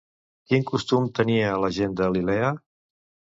Quin 0.53 0.63
costum 0.71 1.05
tenia 1.19 1.51
la 1.65 1.69
gent 1.77 1.93
de 2.01 2.09
Lilea? 2.17 2.51